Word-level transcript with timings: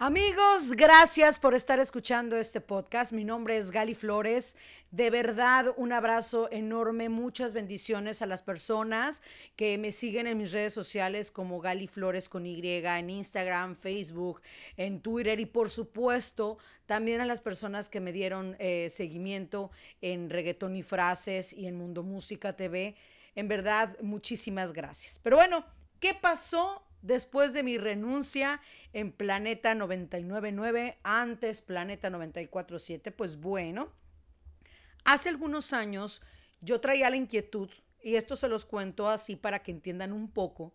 Amigos, 0.00 0.76
gracias 0.76 1.40
por 1.40 1.56
estar 1.56 1.80
escuchando 1.80 2.36
este 2.36 2.60
podcast. 2.60 3.10
Mi 3.12 3.24
nombre 3.24 3.56
es 3.56 3.72
Gali 3.72 3.96
Flores. 3.96 4.56
De 4.92 5.10
verdad, 5.10 5.74
un 5.76 5.92
abrazo 5.92 6.48
enorme, 6.52 7.08
muchas 7.08 7.52
bendiciones 7.52 8.22
a 8.22 8.26
las 8.26 8.40
personas 8.40 9.22
que 9.56 9.76
me 9.76 9.90
siguen 9.90 10.28
en 10.28 10.38
mis 10.38 10.52
redes 10.52 10.72
sociales 10.72 11.32
como 11.32 11.60
Gali 11.60 11.88
Flores 11.88 12.28
con 12.28 12.46
Y, 12.46 12.60
en 12.64 13.10
Instagram, 13.10 13.74
Facebook, 13.74 14.40
en 14.76 15.00
Twitter 15.00 15.40
y 15.40 15.46
por 15.46 15.68
supuesto 15.68 16.58
también 16.86 17.20
a 17.20 17.26
las 17.26 17.40
personas 17.40 17.88
que 17.88 17.98
me 17.98 18.12
dieron 18.12 18.54
eh, 18.60 18.90
seguimiento 18.90 19.72
en 20.00 20.30
Reggaetón 20.30 20.76
y 20.76 20.84
Frases 20.84 21.52
y 21.52 21.66
en 21.66 21.74
Mundo 21.74 22.04
Música 22.04 22.54
TV. 22.54 22.94
En 23.34 23.48
verdad, 23.48 23.98
muchísimas 24.00 24.72
gracias. 24.72 25.18
Pero 25.24 25.38
bueno, 25.38 25.64
¿qué 25.98 26.14
pasó 26.14 26.87
después 27.02 27.52
de 27.52 27.62
mi 27.62 27.78
renuncia 27.78 28.60
en 28.92 29.12
Planeta 29.12 29.74
999, 29.74 30.98
antes 31.02 31.62
Planeta 31.62 32.10
947, 32.10 33.12
pues 33.12 33.40
bueno, 33.40 33.92
hace 35.04 35.28
algunos 35.28 35.72
años 35.72 36.22
yo 36.60 36.80
traía 36.80 37.10
la 37.10 37.16
inquietud, 37.16 37.70
y 38.02 38.16
esto 38.16 38.36
se 38.36 38.48
los 38.48 38.64
cuento 38.64 39.08
así 39.08 39.36
para 39.36 39.62
que 39.62 39.70
entiendan 39.70 40.12
un 40.12 40.30
poco, 40.30 40.74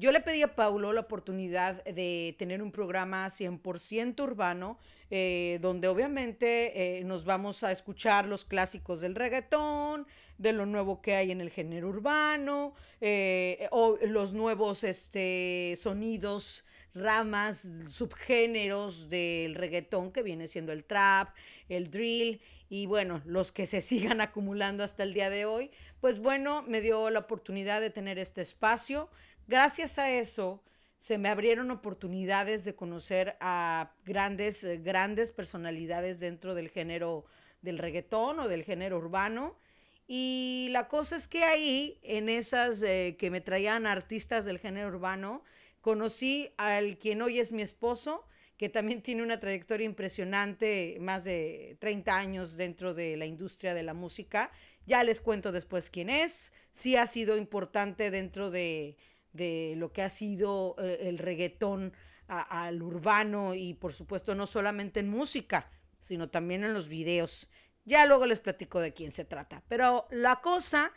yo 0.00 0.12
le 0.12 0.20
pedí 0.20 0.42
a 0.42 0.56
Paulo 0.56 0.94
la 0.94 1.02
oportunidad 1.02 1.84
de 1.84 2.34
tener 2.38 2.62
un 2.62 2.72
programa 2.72 3.26
100% 3.26 4.18
urbano, 4.22 4.78
eh, 5.10 5.58
donde 5.60 5.88
obviamente 5.88 6.98
eh, 6.98 7.04
nos 7.04 7.26
vamos 7.26 7.62
a 7.64 7.70
escuchar 7.70 8.24
los 8.24 8.46
clásicos 8.46 9.02
del 9.02 9.14
reggaetón, 9.14 10.06
de 10.38 10.54
lo 10.54 10.64
nuevo 10.64 11.02
que 11.02 11.16
hay 11.16 11.30
en 11.30 11.42
el 11.42 11.50
género 11.50 11.90
urbano, 11.90 12.72
eh, 13.02 13.68
o 13.72 13.98
los 14.06 14.32
nuevos 14.32 14.84
este, 14.84 15.74
sonidos 15.76 16.64
ramas, 16.94 17.70
subgéneros 17.90 19.10
del 19.10 19.54
reggaetón 19.54 20.12
que 20.12 20.22
viene 20.22 20.48
siendo 20.48 20.72
el 20.72 20.84
trap, 20.84 21.28
el 21.68 21.90
drill 21.90 22.40
y 22.70 22.86
bueno, 22.86 23.20
los 23.26 23.52
que 23.52 23.66
se 23.66 23.80
sigan 23.82 24.22
acumulando 24.22 24.82
hasta 24.82 25.02
el 25.02 25.12
día 25.12 25.28
de 25.28 25.44
hoy, 25.44 25.70
pues 26.00 26.20
bueno, 26.20 26.62
me 26.62 26.80
dio 26.80 27.10
la 27.10 27.18
oportunidad 27.18 27.82
de 27.82 27.90
tener 27.90 28.18
este 28.18 28.40
espacio. 28.40 29.10
Gracias 29.50 29.98
a 29.98 30.08
eso 30.12 30.62
se 30.96 31.18
me 31.18 31.28
abrieron 31.28 31.72
oportunidades 31.72 32.64
de 32.64 32.76
conocer 32.76 33.36
a 33.40 33.92
grandes, 34.04 34.62
eh, 34.62 34.76
grandes 34.76 35.32
personalidades 35.32 36.20
dentro 36.20 36.54
del 36.54 36.68
género 36.68 37.24
del 37.60 37.78
reggaetón 37.78 38.38
o 38.38 38.46
del 38.46 38.62
género 38.62 38.98
urbano. 38.98 39.58
Y 40.06 40.68
la 40.70 40.86
cosa 40.86 41.16
es 41.16 41.26
que 41.26 41.42
ahí, 41.42 41.98
en 42.04 42.28
esas 42.28 42.80
eh, 42.84 43.16
que 43.18 43.32
me 43.32 43.40
traían 43.40 43.86
artistas 43.86 44.44
del 44.44 44.60
género 44.60 44.86
urbano, 44.86 45.42
conocí 45.80 46.54
al 46.56 46.96
quien 46.96 47.20
hoy 47.20 47.40
es 47.40 47.52
mi 47.52 47.62
esposo, 47.62 48.28
que 48.56 48.68
también 48.68 49.02
tiene 49.02 49.24
una 49.24 49.40
trayectoria 49.40 49.84
impresionante, 49.84 50.96
más 51.00 51.24
de 51.24 51.76
30 51.80 52.16
años 52.16 52.56
dentro 52.56 52.94
de 52.94 53.16
la 53.16 53.26
industria 53.26 53.74
de 53.74 53.82
la 53.82 53.94
música. 53.94 54.52
Ya 54.86 55.02
les 55.02 55.20
cuento 55.20 55.50
después 55.50 55.90
quién 55.90 56.08
es. 56.08 56.52
Sí 56.70 56.94
ha 56.94 57.08
sido 57.08 57.36
importante 57.36 58.12
dentro 58.12 58.50
de, 58.50 58.96
de 59.32 59.74
lo 59.76 59.92
que 59.92 60.02
ha 60.02 60.08
sido 60.08 60.76
eh, 60.78 61.08
el 61.08 61.18
reggaetón 61.18 61.92
al 62.26 62.80
urbano 62.80 63.54
y 63.54 63.74
por 63.74 63.92
supuesto 63.92 64.36
no 64.36 64.46
solamente 64.46 65.00
en 65.00 65.08
música, 65.08 65.68
sino 65.98 66.30
también 66.30 66.62
en 66.62 66.74
los 66.74 66.88
videos. 66.88 67.50
Ya 67.84 68.06
luego 68.06 68.24
les 68.24 68.38
platico 68.38 68.78
de 68.78 68.92
quién 68.92 69.10
se 69.10 69.24
trata. 69.24 69.64
Pero 69.68 70.06
la 70.10 70.40
cosa 70.40 70.92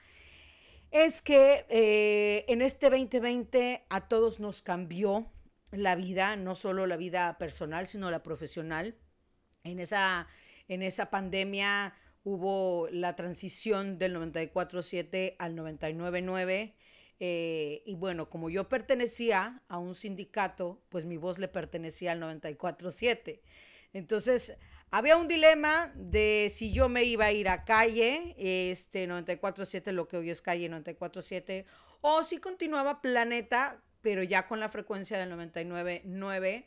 es 0.92 1.24
que 1.24 1.66
eh, 1.70 2.46
en 2.48 2.62
este 2.62 2.90
2020 2.90 3.84
a 3.90 4.08
todos 4.08 4.40
nos 4.40 4.62
cambió 4.62 5.32
la 5.72 5.96
vida, 5.96 6.36
no 6.36 6.54
solo 6.54 6.86
la 6.86 6.98
vida 6.98 7.38
personal, 7.40 7.88
sino 7.88 8.12
la 8.12 8.22
profesional. 8.22 8.96
En 9.64 9.80
esa, 9.80 10.28
en 10.68 10.84
esa 10.84 11.10
pandemia 11.10 11.96
hubo 12.24 12.88
la 12.92 13.16
transición 13.16 13.98
del 13.98 14.16
94.7 14.16 15.36
al 15.40 15.56
99.9 15.56 16.76
eh, 17.20 17.84
y 17.86 17.96
bueno, 17.96 18.30
como 18.30 18.50
yo 18.50 18.68
pertenecía 18.68 19.62
a 19.68 19.78
un 19.78 19.96
sindicato, 19.96 20.82
pues 20.90 21.06
mi 21.06 21.18
voz 21.18 21.40
le 21.40 21.48
pertenecía 21.48 22.12
al 22.12 22.22
94.7. 22.22 23.40
Entonces, 23.94 24.58
había 24.92 25.18
un 25.18 25.28
dilema 25.28 25.92
de 25.96 26.52
si 26.54 26.74
yo 26.74 26.90
me 26.90 27.04
iba 27.04 27.26
a 27.26 27.32
ir 27.32 27.50
a 27.50 27.64
calle, 27.64 28.36
este 28.38 29.08
94.7, 29.08 29.92
lo 29.92 30.08
que 30.08 30.18
hoy 30.18 30.30
es 30.30 30.42
calle 30.42 30.70
94.7, 30.70 31.66
o 32.02 32.24
si 32.24 32.38
continuaba 32.38 33.02
Planeta, 33.02 33.82
pero 34.02 34.24
ya 34.24 34.48
con 34.48 34.60
la 34.60 34.70
frecuencia 34.70 35.18
del 35.18 35.32
99.9. 35.32 36.66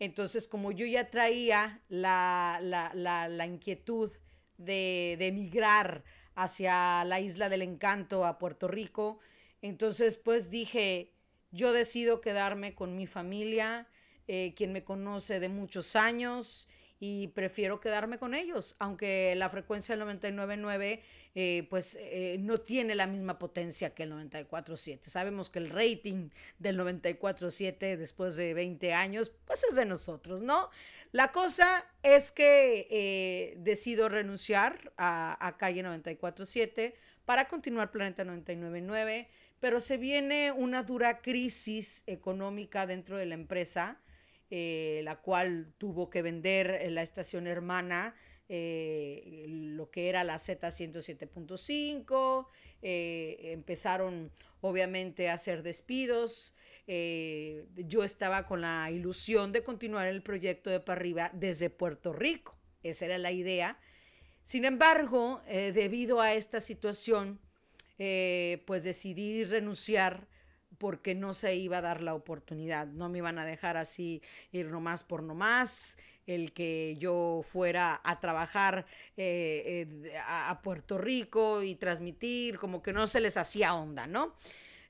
Entonces, 0.00 0.48
como 0.48 0.72
yo 0.72 0.84
ya 0.84 1.10
traía 1.10 1.80
la, 1.88 2.58
la, 2.60 3.46
inquietud 3.46 4.10
de, 4.58 5.16
de 5.18 5.28
emigrar 5.28 6.02
hacia 6.34 7.04
la 7.04 7.20
isla 7.20 7.48
del 7.48 7.62
encanto, 7.62 8.24
a 8.24 8.38
Puerto 8.38 8.66
Rico, 8.66 9.20
entonces, 9.62 10.16
pues 10.16 10.50
dije, 10.50 11.12
yo 11.52 11.72
decido 11.72 12.20
quedarme 12.20 12.74
con 12.74 12.96
mi 12.96 13.06
familia, 13.06 13.86
eh, 14.26 14.54
quien 14.56 14.72
me 14.72 14.82
conoce 14.82 15.38
de 15.38 15.48
muchos 15.48 15.94
años, 15.94 16.68
y 16.98 17.28
prefiero 17.28 17.80
quedarme 17.80 18.18
con 18.18 18.32
ellos, 18.32 18.76
aunque 18.78 19.34
la 19.36 19.48
frecuencia 19.48 19.96
del 19.96 20.06
99.9 20.06 21.00
eh, 21.34 21.66
pues 21.68 21.96
eh, 21.98 22.36
no 22.38 22.58
tiene 22.58 22.94
la 22.94 23.08
misma 23.08 23.40
potencia 23.40 23.92
que 23.92 24.04
el 24.04 24.12
94.7. 24.12 25.00
Sabemos 25.08 25.50
que 25.50 25.58
el 25.58 25.70
rating 25.70 26.28
del 26.60 26.78
94.7 26.78 27.96
después 27.96 28.36
de 28.36 28.54
20 28.54 28.94
años 28.94 29.32
pues 29.46 29.64
es 29.64 29.74
de 29.74 29.84
nosotros, 29.84 30.42
¿no? 30.42 30.70
La 31.10 31.32
cosa 31.32 31.84
es 32.04 32.30
que 32.30 33.56
decido 33.58 34.08
renunciar 34.08 34.92
a, 34.96 35.44
a 35.44 35.56
Calle 35.56 35.82
94.7 35.82 36.94
para 37.24 37.48
continuar 37.48 37.90
Planeta 37.90 38.24
99.9 38.24 39.26
pero 39.62 39.80
se 39.80 39.96
viene 39.96 40.50
una 40.50 40.82
dura 40.82 41.22
crisis 41.22 42.02
económica 42.08 42.84
dentro 42.84 43.16
de 43.16 43.26
la 43.26 43.34
empresa, 43.34 44.02
eh, 44.50 45.02
la 45.04 45.20
cual 45.20 45.72
tuvo 45.78 46.10
que 46.10 46.20
vender 46.20 46.68
eh, 46.68 46.90
la 46.90 47.04
estación 47.04 47.46
hermana, 47.46 48.16
eh, 48.48 49.44
lo 49.46 49.88
que 49.88 50.08
era 50.08 50.24
la 50.24 50.34
Z107.5, 50.34 52.48
empezaron 52.82 54.32
obviamente 54.62 55.28
a 55.28 55.34
hacer 55.34 55.62
despidos. 55.62 56.56
yo 56.88 58.02
estaba 58.02 58.48
con 58.48 58.62
la 58.62 58.90
ilusión 58.90 59.52
de 59.52 59.62
continuar 59.62 60.08
el 60.08 60.24
proyecto 60.24 60.70
de 60.70 60.80
para 60.80 60.98
arriba 60.98 61.30
desde 61.34 61.70
Puerto 61.70 62.12
Rico. 62.12 62.58
Esa 62.82 63.04
era 63.04 63.18
la 63.18 63.30
idea. 63.30 63.78
Sin 64.42 64.64
embargo, 64.64 65.40
debido 65.46 66.20
a 66.20 66.34
esta 66.34 66.60
situación, 66.60 67.38
eh, 67.98 68.62
pues 68.66 68.84
decidí 68.84 69.44
renunciar 69.44 70.28
porque 70.78 71.14
no 71.14 71.34
se 71.34 71.54
iba 71.54 71.78
a 71.78 71.82
dar 71.82 72.02
la 72.02 72.14
oportunidad, 72.14 72.86
no 72.88 73.08
me 73.08 73.18
iban 73.18 73.38
a 73.38 73.44
dejar 73.44 73.76
así 73.76 74.20
ir 74.50 74.66
nomás 74.66 75.04
por 75.04 75.22
nomás, 75.22 75.96
el 76.26 76.52
que 76.52 76.96
yo 76.98 77.44
fuera 77.46 78.00
a 78.02 78.20
trabajar 78.20 78.86
eh, 79.16 79.86
eh, 80.04 80.12
a 80.26 80.60
Puerto 80.62 80.98
Rico 80.98 81.62
y 81.62 81.74
transmitir, 81.74 82.58
como 82.58 82.82
que 82.82 82.92
no 82.92 83.06
se 83.06 83.20
les 83.20 83.36
hacía 83.36 83.74
onda, 83.74 84.06
¿no? 84.06 84.34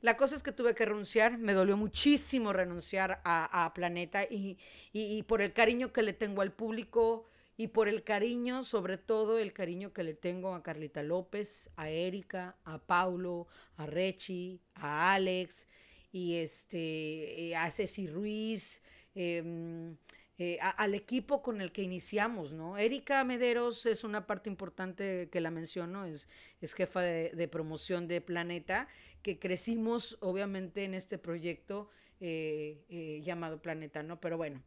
La 0.00 0.16
cosa 0.16 0.34
es 0.34 0.42
que 0.42 0.50
tuve 0.50 0.74
que 0.74 0.84
renunciar, 0.84 1.38
me 1.38 1.52
dolió 1.52 1.76
muchísimo 1.76 2.52
renunciar 2.52 3.20
a, 3.24 3.70
Planeta 3.72 4.24
y, 4.24 4.58
y, 4.92 5.22
por 5.22 5.42
el 5.42 5.52
cariño 5.52 5.92
que 5.92 6.02
le 6.02 6.12
tengo 6.12 6.42
al 6.42 6.52
público, 6.52 7.26
y 7.56 7.68
por 7.68 7.88
el 7.88 8.02
cariño, 8.02 8.64
sobre 8.64 8.96
todo 8.98 9.38
el 9.38 9.52
cariño 9.52 9.92
que 9.92 10.02
le 10.02 10.14
tengo 10.14 10.54
a 10.54 10.62
Carlita 10.62 11.02
López, 11.02 11.70
a 11.76 11.90
Erika, 11.90 12.56
a 12.64 12.78
Paulo, 12.78 13.46
a 13.76 13.86
Rechi, 13.86 14.60
a 14.74 15.14
Alex 15.14 15.66
y 16.12 16.36
este, 16.36 17.48
eh, 17.48 17.56
a 17.56 17.70
Ceci 17.70 18.06
Ruiz, 18.06 18.82
em, 19.14 19.96
eh, 20.38 20.58
al 20.60 20.94
equipo 20.94 21.42
con 21.42 21.60
el 21.60 21.72
que 21.72 21.82
iniciamos, 21.82 22.52
¿no? 22.52 22.78
Erika 22.78 23.22
Mederos 23.22 23.86
es 23.86 24.02
una 24.02 24.26
parte 24.26 24.48
importante 24.48 25.28
que 25.30 25.40
la 25.40 25.50
menciono, 25.50 26.06
es, 26.06 26.26
es 26.60 26.74
jefa 26.74 27.02
de, 27.02 27.48
promoción 27.48 28.08
de 28.08 28.20
Planeta, 28.20 28.88
que 29.22 29.38
crecimos 29.38 30.16
obviamente 30.20 30.84
en 30.84 30.94
este 30.94 31.18
proyecto 31.18 31.90
eh, 32.20 33.20
llamado 33.22 33.60
Planeta, 33.60 34.02
¿no? 34.02 34.20
Pero 34.20 34.36
bueno, 34.36 34.62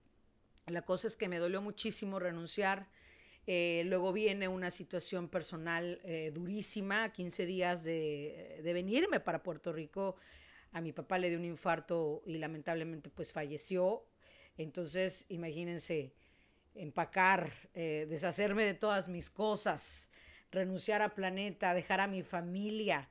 la 0.68 0.82
cosa 0.82 1.08
es 1.08 1.16
que 1.16 1.30
me 1.30 1.40
dolió 1.40 1.62
muchísimo 1.62 2.20
renunciar. 2.20 2.88
Eh, 3.48 3.84
luego 3.86 4.12
viene 4.12 4.48
una 4.48 4.72
situación 4.72 5.30
personal 5.30 6.02
eh, 6.04 6.32
durísima, 6.34 7.10
15 7.14 7.46
días 7.46 7.84
de, 7.84 8.60
venirme 8.64 9.20
para 9.20 9.44
Puerto 9.44 9.72
Rico. 9.72 10.16
A 10.72 10.82
mi 10.82 10.92
papá 10.92 11.20
le 11.20 11.30
dio 11.30 11.38
un 11.38 11.46
infarto 11.46 12.24
y 12.26 12.38
lamentablemente 12.40 13.10
pues 13.12 13.32
falleció. 13.32 14.08
Entonces, 14.58 15.26
imagínense, 15.30 16.14
empacar, 16.74 17.52
eh, 17.76 18.08
deshacerme 18.10 18.66
de 18.66 18.74
todas 18.74 19.08
mis 19.08 19.30
cosas, 19.30 20.10
renunciar 20.52 21.02
a 21.02 21.14
Planeta, 21.14 21.74
dejar 21.74 22.00
a 22.00 22.08
mi 22.08 22.24
familia 22.24 23.10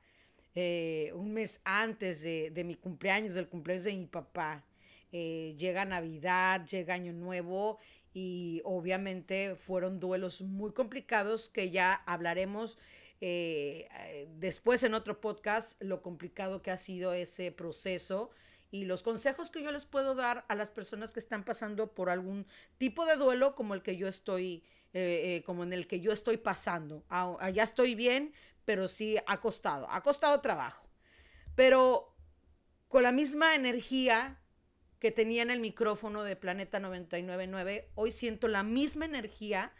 un 1.13 1.33
mes 1.33 1.59
antes 1.65 2.21
de, 2.21 2.49
de 2.49 2.63
mi 2.63 2.75
cumpleaños, 2.75 3.33
del 3.33 3.49
cumpleaños 3.49 3.83
de 3.83 3.93
mi 3.93 4.05
papá 4.05 4.65
eh, 5.11 5.55
llega 5.57 5.85
Navidad, 5.85 6.65
llega 6.65 6.93
Año 6.93 7.13
Nuevo 7.13 7.77
y 8.13 8.61
obviamente 8.65 9.55
fueron 9.55 9.99
duelos 9.99 10.41
muy 10.41 10.71
complicados 10.71 11.49
que 11.49 11.71
ya 11.71 11.93
hablaremos 12.05 12.77
eh, 13.21 13.87
eh, 13.91 14.27
después 14.37 14.83
en 14.83 14.93
otro 14.93 15.21
podcast 15.21 15.81
lo 15.81 16.01
complicado 16.01 16.61
que 16.61 16.71
ha 16.71 16.77
sido 16.77 17.13
ese 17.13 17.51
proceso 17.51 18.29
y 18.71 18.85
los 18.85 19.03
consejos 19.03 19.51
que 19.51 19.63
yo 19.63 19.71
les 19.71 19.85
puedo 19.85 20.15
dar 20.15 20.45
a 20.49 20.55
las 20.55 20.71
personas 20.71 21.11
que 21.11 21.19
están 21.19 21.43
pasando 21.43 21.93
por 21.93 22.09
algún 22.09 22.45
tipo 22.77 23.05
de 23.05 23.15
duelo 23.15 23.55
como 23.55 23.73
el 23.73 23.81
que 23.81 23.95
yo 23.95 24.07
estoy, 24.07 24.63
como 25.45 25.63
en 25.63 25.71
el 25.71 25.87
que 25.87 26.01
yo 26.01 26.11
estoy 26.11 26.35
pasando. 26.35 27.05
Allá 27.07 27.63
estoy 27.63 27.95
bien, 27.95 28.33
pero 28.65 28.89
sí 28.89 29.17
ha 29.27 29.39
costado, 29.39 29.87
ha 29.89 30.03
costado 30.03 30.41
trabajo. 30.41 30.85
Pero 31.55 32.13
con 32.89 33.03
la 33.03 33.11
misma 33.11 33.55
energía 33.55 34.39
que 34.99 35.11
tenía 35.11 35.41
en 35.41 35.51
el 35.51 35.59
micrófono 35.59 36.23
de 36.23 36.35
Planeta 36.35 36.79
999, 36.79 37.89
hoy 37.95 38.11
siento 38.11 38.47
la 38.47 38.63
misma 38.63 39.05
energía 39.05 39.73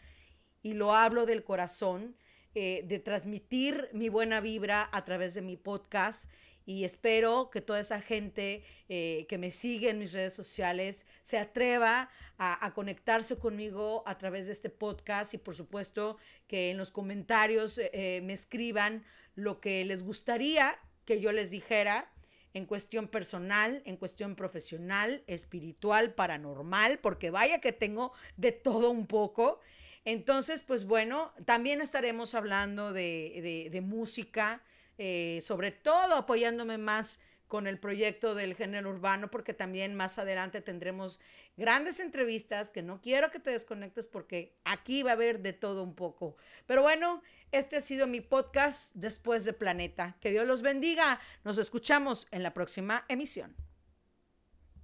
y 0.62 0.74
lo 0.74 0.94
hablo 0.94 1.26
del 1.26 1.44
corazón, 1.44 2.16
eh, 2.54 2.82
de 2.86 2.98
transmitir 2.98 3.88
mi 3.92 4.08
buena 4.08 4.40
vibra 4.40 4.88
a 4.92 5.04
través 5.04 5.34
de 5.34 5.42
mi 5.42 5.56
podcast 5.56 6.30
y 6.64 6.84
espero 6.84 7.50
que 7.50 7.60
toda 7.60 7.78
esa 7.78 8.00
gente 8.00 8.64
eh, 8.88 9.26
que 9.28 9.38
me 9.38 9.52
sigue 9.52 9.90
en 9.90 9.98
mis 9.98 10.12
redes 10.12 10.34
sociales 10.34 11.06
se 11.22 11.38
atreva 11.38 12.10
a, 12.38 12.74
conectarse 12.74 13.38
conmigo 13.38 14.02
a 14.06 14.18
través 14.18 14.46
de 14.46 14.52
este 14.52 14.68
podcast 14.68 15.32
y 15.32 15.38
por 15.38 15.54
supuesto 15.54 16.18
que 16.48 16.70
en 16.70 16.76
los 16.76 16.90
comentarios 16.90 17.78
eh, 17.78 18.20
me 18.24 18.32
escriban 18.32 19.04
lo 19.36 19.60
que 19.60 19.84
les 19.84 20.02
gustaría 20.02 20.78
que 21.04 21.20
yo 21.20 21.32
les 21.32 21.50
dijera 21.50 22.12
en 22.56 22.64
cuestión 22.64 23.06
personal, 23.06 23.82
en 23.84 23.98
cuestión 23.98 24.34
profesional, 24.34 25.22
espiritual, 25.26 26.14
paranormal, 26.14 26.98
porque 27.00 27.30
vaya 27.30 27.60
que 27.60 27.72
tengo 27.72 28.14
de 28.38 28.50
todo 28.50 28.90
un 28.90 29.06
poco. 29.06 29.60
Entonces, 30.06 30.62
pues 30.62 30.86
bueno, 30.86 31.34
también 31.44 31.82
estaremos 31.82 32.34
hablando 32.34 32.94
de, 32.94 33.78
música, 33.84 34.62
eh, 34.96 35.40
sobre 35.42 35.70
todo 35.70 36.14
apoyándome 36.14 36.78
más 36.78 37.20
con 37.48 37.66
el 37.66 37.78
proyecto 37.78 38.34
del 38.34 38.54
género 38.54 38.90
urbano, 38.90 39.30
porque 39.30 39.54
también 39.54 39.94
más 39.94 40.18
adelante 40.18 40.60
tendremos 40.60 41.20
grandes 41.56 42.00
entrevistas 42.00 42.70
que 42.70 42.82
no 42.82 43.00
quiero 43.00 43.30
que 43.30 43.40
te 43.40 43.50
desconectes 43.50 44.06
porque 44.06 44.54
aquí 44.64 45.02
va 45.02 45.10
a 45.10 45.14
haber 45.14 45.40
de 45.40 45.52
todo 45.52 45.82
un 45.82 45.94
poco. 45.94 46.36
Pero 46.66 46.82
bueno, 46.82 47.22
este 47.52 47.76
ha 47.76 47.80
sido 47.80 48.06
mi 48.06 48.20
podcast 48.20 48.94
después 48.94 49.44
de 49.44 49.52
Planeta. 49.52 50.16
Que 50.20 50.30
Dios 50.30 50.46
los 50.46 50.62
bendiga. 50.62 51.20
Nos 51.44 51.58
escuchamos 51.58 52.26
en 52.30 52.42
la 52.42 52.54
próxima 52.54 53.04
emisión. 53.08 53.65